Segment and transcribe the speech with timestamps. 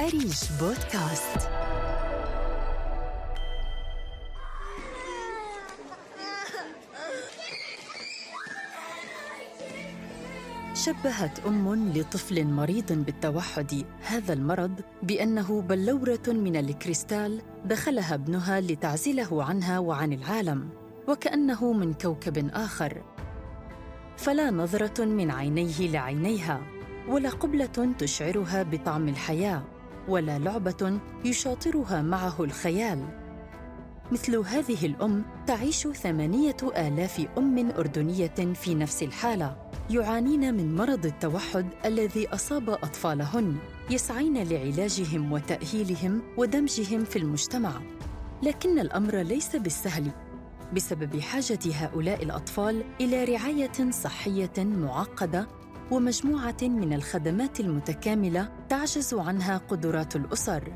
[0.00, 1.48] أريج بودكاست
[10.74, 19.78] شبهت أم لطفل مريض بالتوحد هذا المرض بأنه بلورة من الكريستال دخلها ابنها لتعزله عنها
[19.78, 20.68] وعن العالم
[21.08, 23.02] وكأنه من كوكب آخر.
[24.16, 26.60] فلا نظرة من عينيه لعينيها
[27.08, 29.79] ولا قبلة تشعرها بطعم الحياة.
[30.08, 33.04] ولا لعبة يشاطرها معه الخيال.
[34.12, 39.56] مثل هذه الأم تعيش ثمانية آلاف أم أردنية في نفس الحالة
[39.90, 43.56] يعانين من مرض التوحد الذي أصاب أطفالهن
[43.90, 47.72] يسعين لعلاجهم وتأهيلهم ودمجهم في المجتمع.
[48.42, 50.10] لكن الأمر ليس بالسهل
[50.74, 55.48] بسبب حاجة هؤلاء الأطفال إلى رعاية صحية معقدة
[55.90, 60.72] ومجموعة من الخدمات المتكاملة تعجز عنها قدرات الأسر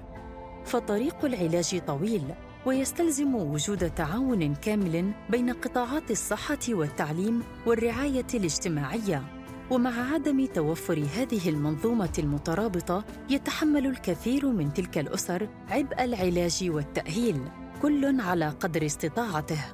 [0.64, 2.22] فطريق العلاج طويل
[2.66, 9.22] ويستلزم وجود تعاون كامل بين قطاعات الصحة والتعليم والرعاية الاجتماعية.
[9.70, 17.40] ومع عدم توفر هذه المنظومة المترابطة يتحمل الكثير من تلك الأسر عبء العلاج والتأهيل
[17.82, 19.64] كل على قدر استطاعته.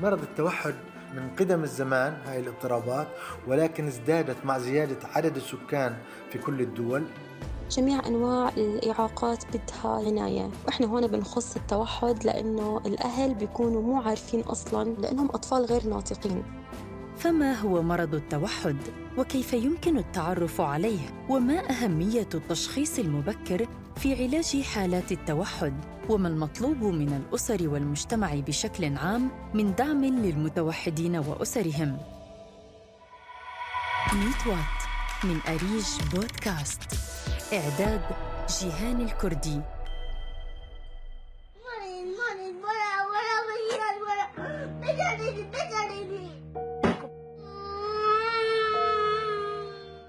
[0.00, 0.74] مرض التوحد
[1.16, 3.08] من قدم الزمان هاي الاضطرابات
[3.46, 5.96] ولكن ازدادت مع زيادة عدد السكان
[6.30, 7.04] في كل الدول.
[7.70, 10.50] جميع أنواع الإعاقات بدها عناية.
[10.66, 16.42] وإحنا هون بنخص التوحد لأنه الأهل بيكونوا مو عارفين أصلاً لأنهم أطفال غير ناطقين.
[17.16, 18.76] فما هو مرض التوحد؟
[19.18, 25.74] وكيف يمكن التعرف عليه؟ وما أهمية التشخيص المبكر في علاج حالات التوحد
[26.08, 31.98] وما المطلوب من الأسر والمجتمع بشكل عام من دعم للمتوحدين وأسرهم.
[34.12, 34.80] ميت وات
[35.24, 36.80] من أريج بودكاست.
[37.52, 38.00] إعداد
[38.60, 39.60] جيهان الكردي.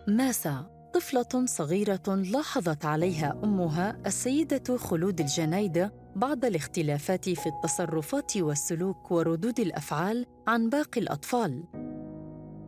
[0.08, 0.77] ماسا.
[0.98, 10.26] طفلة صغيرة لاحظت عليها أمها السيدة خلود الجنايدة بعض الاختلافات في التصرفات والسلوك وردود الأفعال
[10.48, 11.64] عن باقي الأطفال.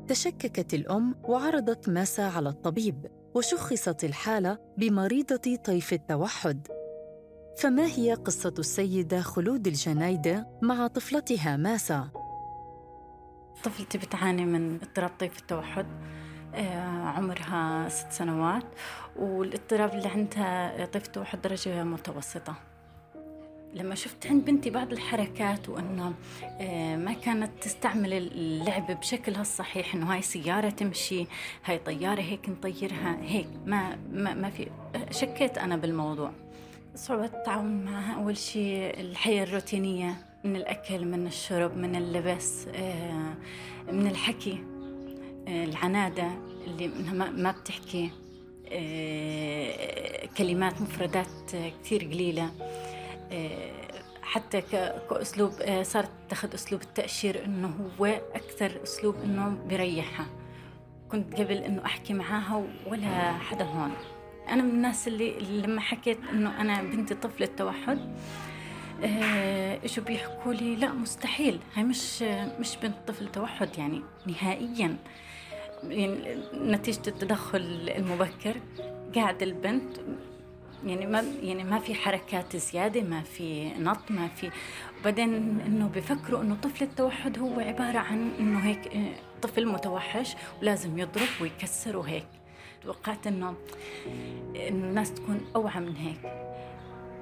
[0.08, 6.68] تشككت الأم وعرضت ماسا على الطبيب وشخصت الحالة بمريضة طيف التوحد
[7.58, 12.10] فما هي قصة السيدة خلود الجنايدة مع طفلتها ماسا؟
[13.64, 15.86] طفلتي بتعاني من اضطراب طيف التوحد
[17.18, 18.66] عمرها ست سنوات
[19.16, 22.56] والاضطراب اللي عندها التوحد درجة متوسطة.
[23.74, 30.14] لما شفت عند بنتي بعض الحركات وأنه آه، ما كانت تستعمل اللعب بشكلها الصحيح إنه
[30.14, 31.26] هاي سيارة تمشي
[31.66, 34.68] هاي طيارة هيك نطيرها هيك ما ما, ما في
[35.12, 36.32] شكيت أنا بالموضوع.
[36.96, 43.34] صعوبة التعاون معها أول شيء الحياة الروتينية من الأكل من الشرب من اللبس آه،
[43.92, 44.54] من الحكي.
[44.54, 44.79] آه،
[45.50, 46.28] العنادة
[46.68, 48.12] اللي منها ما بتحكي
[50.38, 51.28] كلمات مفردات
[51.84, 52.52] كثير قليلة.
[54.22, 54.62] حتى
[55.10, 58.06] كأسلوب آه، صارت تاخذ أسلوب التأشير إنه هو
[58.36, 60.26] أكثر أسلوب إنه بيريحها.
[61.12, 63.92] كنت قبل إنه أحكي معاها ولا حدا هون.
[64.50, 68.00] أنا من الناس اللي لما حكيت إنه أنا بنتي طفلة توحد
[69.04, 72.22] آه، شو بيحكوا لي لا مستحيل هاي مش
[72.60, 74.98] مش بنت طفل توحد يعني نهائيا.
[75.84, 78.56] يعني نتيجة التدخل المبكر
[79.16, 79.98] قاعد البنت
[80.86, 84.52] يعني ما يعني ما في حركات زيادة ما في نط ما في
[85.02, 91.00] وبعدين إنه بفكروا إنه طفل التوحد هو عبارة عن إنه هيك آه، طفل متوحش ولازم
[91.00, 92.28] يضرب ويكسر وهيك.
[92.84, 93.56] توقعت إنه
[94.56, 96.34] الناس تكون أوعى من هيك.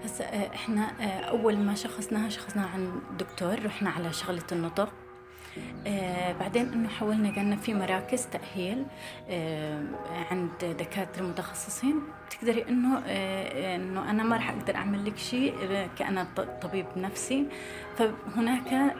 [0.04, 4.94] هسا آه، إحنا آه، أول ما شخصناها شخصناها عن دكتور رحنا على شغلة النطق.
[5.88, 8.86] آه بعدين إنه حاولنا قلنا في مراكز تأهيل
[9.30, 9.84] آه
[10.32, 11.96] عند دكاترة متخصصين.
[12.28, 15.54] بتقدري إنه آه إنه أنا ما راح أقدر أعمل لك شيء
[15.98, 16.28] كأنا
[16.62, 17.46] طبيب نفسي.
[17.98, 18.96] فهناك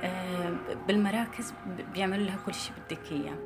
[0.88, 1.54] بالمراكز
[1.94, 3.38] بيعملوا لها كل شيء بدك إياه.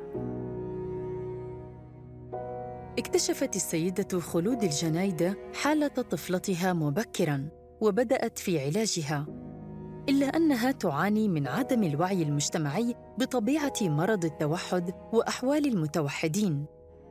[2.98, 7.48] اكتشفت السيدة خلود الجنايدة حالة طفلتها مبكراً
[7.80, 9.26] وبدأت في علاجها.
[10.08, 16.66] إلا أنها تعاني من عدم الوعي المجتمعي بطبيعة مرض التوحد وأحوال المتوحدين.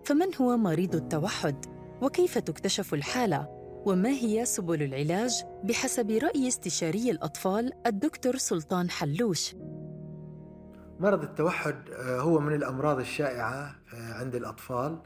[0.06, 1.66] فمن هو مريض التوحد؟
[2.02, 3.48] وكيف تكتشف الحالة؟
[3.86, 9.56] وما هي سبل العلاج؟ بحسب رأي استشاري الأطفال الدكتور سلطان حلوش.
[11.00, 15.00] مرض التوحد آه، هو من الأمراض الشائعة آه، عند الأطفال.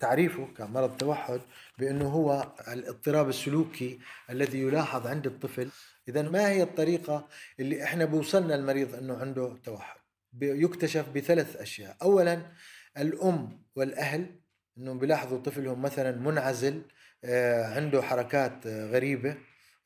[0.00, 1.40] تعريفه كمرض التوحد
[1.78, 3.98] بأنه هو الاضطراب السلوكي
[4.30, 5.68] الذي يلاحظ عند الطفل
[6.10, 7.28] إذا ما هي الطريقة
[7.60, 10.00] اللي إحنا بوصلنا المريض أنه عنده توحد؟
[10.42, 11.96] يكتشف بثلاث أشياء.
[12.02, 12.42] أولا
[12.98, 14.26] الأم والأهل
[14.78, 16.82] أنهم بيلاحظوا طفلهم مثلا منعزل
[17.24, 19.36] آه، عنده حركات غريبة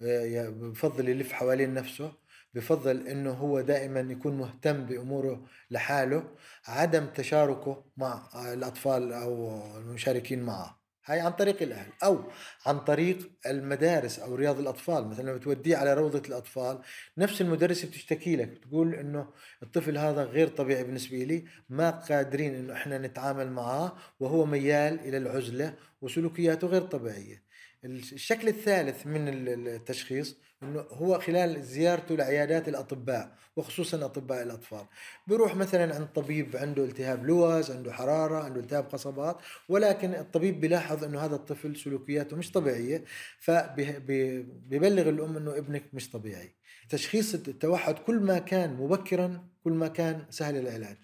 [0.00, 2.12] بفضل يلف حوالين نفسه
[2.54, 6.24] بفضل إنه هو دائما يكون مهتم بأموره لحاله
[6.66, 10.83] عدم تشاركه مع الأطفال أو المشاركين معه.
[11.06, 12.24] هاي عن طريق الأهل أو
[12.66, 15.08] عن طريق المدارس أو رياض الأطفال.
[15.08, 16.78] مثلا لما توديه على روضة الأطفال
[17.18, 19.28] نفس المدرسة بتشتكي لك بتقول إنه
[19.62, 25.16] الطفل هذا غير طبيعي بالنسبة لي ما قادرين إنه إحنا نتعامل معاه وهو ميال إلى
[25.16, 27.44] العزلة وسلوكياته غير طبيعية.
[27.84, 34.86] الشكل الثالث من التشخيص إنه هو خلال زيارته لعيادات الأطباء وخصوصا أطباء الأطفال.
[35.26, 39.36] بيروح مثلا عند طبيب عنده التهاب لوز عنده حرارة عنده التهاب قصبات
[39.68, 43.04] ولكن الطبيب بيلاحظ إنه هذا الطفل سلوكياته مش طبيعية
[43.38, 46.54] فبيبلغ الأم إنه ابنك مش طبيعي.
[46.88, 50.96] تشخيص التوحد كل ما كان مبكرا كل ما كان سهل العلاج.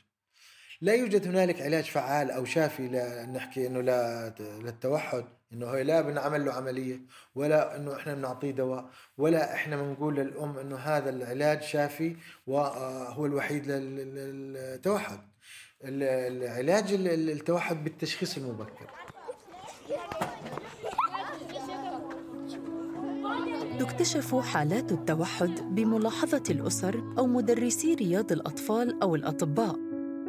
[0.81, 3.81] لا يوجد هنالك علاج فعال أو شافي لنحكي إنه
[4.61, 5.25] للتوحد.
[5.52, 7.00] إنه هي لا بنعمل له عملية
[7.35, 12.17] ولا إنه إحنا بنعطيه دواء ولا إحنا بنقول للأم إنه هذا العلاج شافي
[12.47, 15.20] وهو الوحيد للتوحد.
[15.85, 18.91] العلاج التوحد بالتشخيص المبكر.
[23.79, 29.76] تكتشف حالات التوحد بملاحظة الأسر أو مدرسي رياض الأطفال أو الأطباء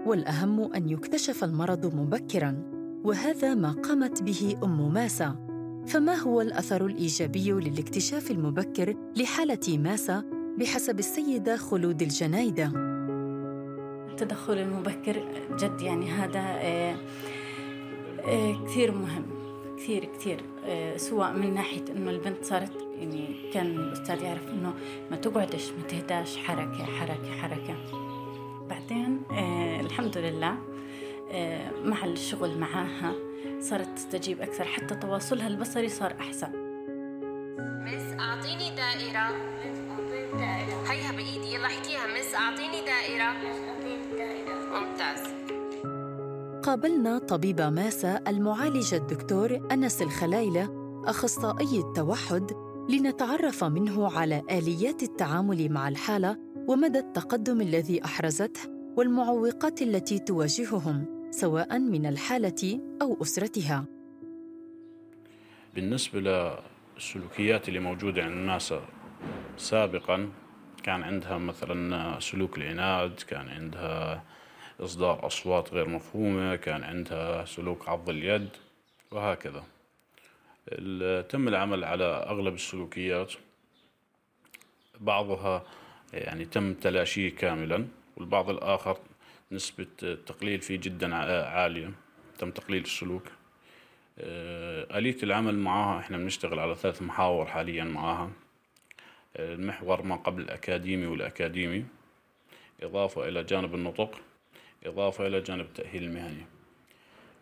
[0.05, 2.70] والأهم أن يكتشف المرض مبكراً.
[3.03, 5.35] وهذا ما قامت به أم ماسا.
[5.87, 10.23] فما هو الأثر الإيجابي للاكتشاف المبكر لحالة ماسا
[10.59, 12.71] بحسب السيدة خلود الجنايدة؟
[14.11, 15.23] التدخل المبكر
[15.59, 16.95] جد يعني هذا آه،
[18.25, 19.25] آه، كثير مهم
[19.77, 24.73] كثير كثير آه، سواء من ناحية إنه البنت صارت يعني كان الأستاذ يعرف إنه
[25.11, 27.75] ما تقعدش ما تهداش حركة حركة حركة.
[28.69, 29.21] بعدين
[29.79, 30.57] الحمد لله
[31.83, 33.13] مع الشغل معاها.
[33.59, 36.51] صارت تستجيب أكثر حتى تواصلها البصري صار أحسن.
[37.59, 39.27] مس أعطيني دائرة.
[40.89, 42.07] هيها بإيدي يلا احكيها.
[42.19, 43.33] مس أعطيني دائرة.
[44.73, 45.31] ممتاز.
[46.63, 50.69] قابلنا طبيب ماسا المعالج الدكتور أنس الخلايلة
[51.05, 52.51] أخصائي التوحد
[52.89, 56.37] لنتعرف منه على آليات التعامل مع الحالة
[56.67, 58.61] ومدى التقدم الذي أحرزته
[58.97, 61.20] والمعوقات التي تواجههم.
[61.31, 63.85] سواء من الحالة أو أسرتها.
[65.75, 68.73] بالنسبة للسلوكيات اللي موجودة عند الناس
[69.57, 70.31] سابقا
[70.83, 74.23] كان عندها مثلا سلوك العناد كان عندها
[74.79, 78.49] إصدار أصوات غير مفهومة كان عندها سلوك عض اليد
[79.11, 79.63] وهكذا.
[81.29, 83.33] تم العمل على أغلب السلوكيات.
[84.99, 85.63] بعضها
[86.13, 87.87] يعني تم تلاشيه كاملا
[88.17, 88.97] والبعض الآخر
[89.51, 91.15] نسبة التقليل فيه جدا
[91.45, 91.91] عالية
[92.39, 93.23] تم تقليل السلوك.
[94.19, 98.31] آه، آلية العمل معها إحنا بنشتغل على ثلاث محاور حاليا معها
[99.37, 101.85] آه، المحور ما قبل الأكاديمي والأكاديمي
[102.83, 104.21] إضافة إلى جانب النطق
[104.85, 106.45] إضافة إلى جانب التأهيل المهني.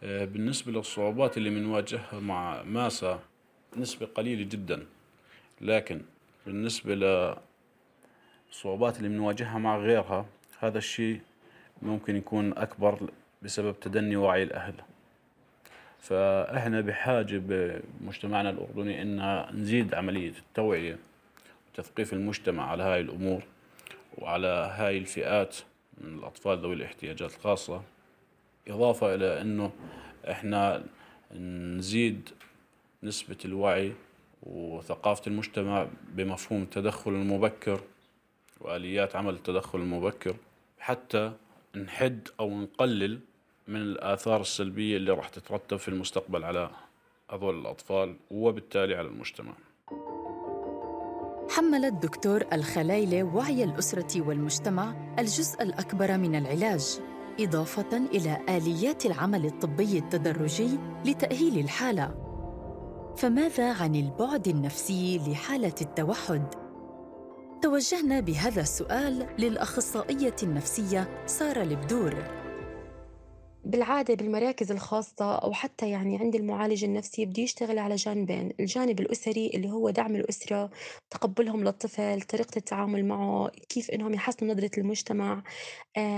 [0.04, 3.20] آه، بالنسبة للصعوبات اللي بنواجهها مع ماسا
[3.78, 4.86] نسبة قليلة جدا.
[5.62, 6.02] لكن
[6.46, 6.96] بالنسبة
[8.50, 10.26] للصعوبات اللي بنواجهها مع غيرها
[10.60, 11.22] هذا الشيء
[11.82, 13.10] ممكن يكون أكبر
[13.42, 14.74] بسبب تدني وعي الأهل.
[16.00, 20.98] فإحنا بحاجة بمجتمعنا الأردني إن نزيد عملية التوعية
[21.72, 23.44] وتثقيف المجتمع على هاي الأمور
[24.18, 25.58] وعلى هاي الفئات
[25.98, 27.82] من الأطفال ذوي الاحتياجات الخاصة.
[28.68, 29.72] إضافة إلى أنه
[30.32, 30.84] إحنا
[31.36, 32.30] نزيد
[33.04, 33.94] نسبة الوعي
[34.44, 37.82] وثقافة المجتمع بمفهوم التدخل المبكر
[38.62, 40.36] وآليات عمل التدخل المبكر.
[40.80, 41.32] حتى
[41.76, 43.20] نحد أو نقلل
[43.68, 46.70] من الآثار السلبية اللي راح تترتب في المستقبل على
[47.32, 49.54] هذول الأطفال وبالتالي على المجتمع
[51.50, 57.00] حمل الدكتور الخلايلة وعي الأسرة والمجتمع الجزء الأكبر من العلاج
[57.40, 60.70] إضافة إلى آليات العمل الطبي التدرجي
[61.06, 62.16] لتأهيل الحالة
[63.18, 66.69] فماذا عن البعد النفسي لحالة التوحد؟
[67.62, 72.16] توجهنا بهذا السؤال للأخصائية النفسية سارة البدور.
[73.66, 79.52] بالعادة بالمراكز الخاصة أو حتى يعني عند المعالج النفسي بده يشتغل على جانبين الجانب الأسري
[79.54, 80.70] اللي هو دعم الأسرة
[81.10, 85.44] تقبلهم للطفل طريقة التعامل معه كيف إنهم يحسنوا نظرة المجتمع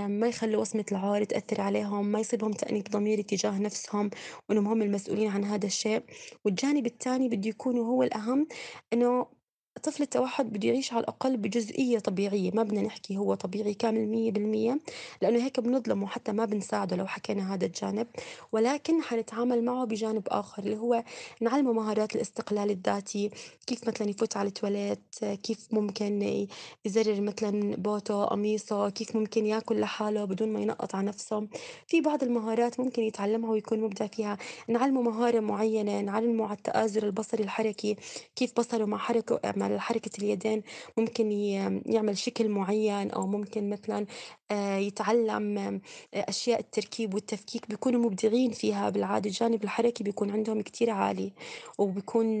[0.06, 4.10] ما يخلوا وصمة العار تأثر عليهم ما يصيبهم تأنيب ضمير تجاه نفسهم
[4.48, 6.02] وإنهم هم المسؤولين عن هذا الشيء.
[6.44, 8.46] والجانب الثاني بده يكون هو الأهم
[8.92, 9.26] إنه
[9.80, 14.30] طفل التوحد بده يعيش على الأقل بجزئية طبيعية ما بدنا نحكي هو طبيعي كامل مية
[14.32, 14.78] بالمية
[15.22, 18.06] لأنه هيك بنظلمه حتى ما بنساعده لو حكينا هذا الجانب.
[18.52, 21.04] ولكن حنتعامل معه بجانب آخر اللي هو
[21.40, 23.30] نعلمه مهارات الاستقلال الذاتي
[23.66, 25.00] كيف مثلا يفوت على التواليت
[25.42, 26.46] كيف ممكن
[26.84, 31.46] يزرر مثلا بوته قميصه كيف ممكن ياكل لحاله بدون ما ينقط على نفسه.
[31.86, 34.38] في بعض المهارات ممكن يتعلمها ويكون مبدع فيها.
[34.68, 37.96] نعلمه مهارة معينة نعلمه على التآزر البصري الحركي
[38.36, 40.62] كيف بصره مع حركة مع حركة اليدين
[40.96, 41.32] ممكن
[41.86, 44.06] يعمل شكل معين أو ممكن مثلا
[44.50, 45.80] آه، يتعلم آه،
[46.28, 51.32] أشياء التركيب والتفكيك بيكونوا مبدعين فيها بالعادة الجانب الحركي بيكون عندهم كتير عالي
[51.78, 52.40] وبيكون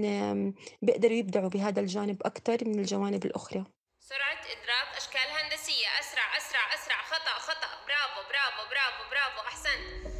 [0.82, 3.64] بيقدروا يبدعوا بهذا الجانب أكتر من الجوانب الأخرى.
[4.00, 10.12] سرعة إدراك أشكال هندسية أسرع أسرع أسرع خطأ خطأ برافو برافو برافو برافو أحسنت.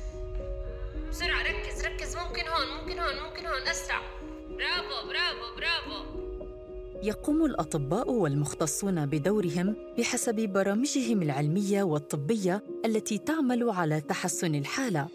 [1.09, 4.22] بسرعة ركز ركز ممكن هون ممكن هون ممكن هون أسرع.
[7.03, 15.09] يقوم الأطباء والمختصون بدورهم بحسب برامجهم العلمية والطبية التي تعمل على تحسن الحالة.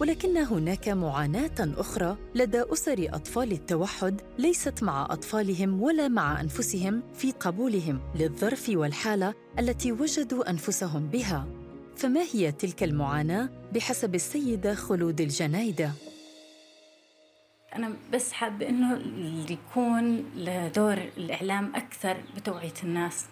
[0.00, 7.32] ولكن هناك معاناة أخرى لدى أسر أطفال التوحد ليست مع أطفالهم ولا مع أنفسهم في
[7.32, 11.46] قبولهم للظرف والحالة التي وجدوا أنفسهم بها.
[11.96, 15.90] فما هي تلك المعاناة بحسب السيدة خلود الجنايدة؟
[17.74, 19.00] أنا بس حابة إنه
[19.50, 23.26] يكون لدور الإعلام أكثر بتوعية الناس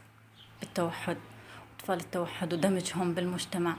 [0.61, 1.17] بالتوحد
[1.79, 3.76] أطفال التوحد ودمجهم بالمجتمع.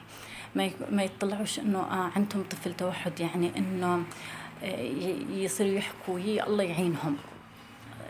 [0.55, 4.03] ما ما يطلعوش إنه آه عندهم طفل توحد يعني إنه
[4.63, 4.81] آه،
[5.31, 7.17] يصيروا يحكوا يي الله يعينهم.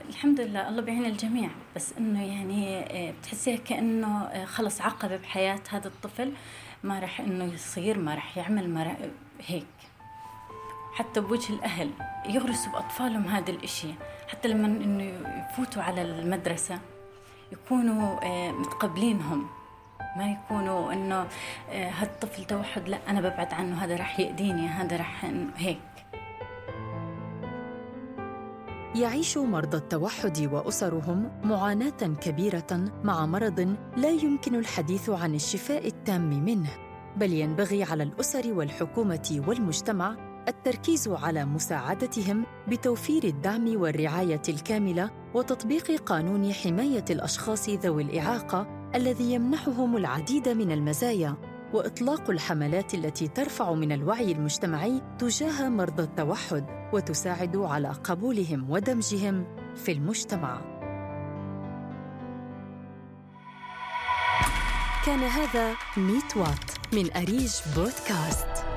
[0.09, 1.49] الحمد لله الله بيعين الجميع.
[1.75, 6.33] بس إنه يعني آه، بتحسيها كإنه آه، خلص عقبة بحياة هذا الطفل
[6.83, 8.97] ما راح إنه يصير ما راح يعمل ما راح
[9.47, 9.65] هيك.
[10.95, 11.89] حتى بوجه الأهل
[12.25, 13.93] يغرسوا بأطفالهم هذا الإشي.
[14.27, 15.03] حتى لما إنه
[15.51, 16.79] يفوتوا على المدرسة
[17.51, 19.47] يكونوا آه، متقبلينهم.
[20.17, 21.27] ما يكونوا إنه
[21.71, 25.25] آه، هذا الطفل توحد لا أنا ببعد عنه هذا راح يأذيني هذا راح
[25.57, 25.77] هيك.
[28.95, 36.69] يعيش مرضى التوحد وأسرهم معاناة كبيرة مع مرض لا يمكن الحديث عن الشفاء التام منه
[37.17, 40.15] بل ينبغي على الأسر والحكومة والمجتمع
[40.47, 49.97] التركيز على مساعدتهم بتوفير الدعم والرعاية الكاملة وتطبيق قانون حماية الأشخاص ذوي الإعاقة الذي يمنحهم
[49.97, 51.35] العديد من المزايا
[51.73, 59.91] وإطلاق الحملات التي ترفع من الوعي المجتمعي تجاه مرضى التوحد وتساعد على قبولهم ودمجهم في
[59.91, 60.61] المجتمع.
[65.05, 68.74] كان هذا ميت وات من أريج بودكاست.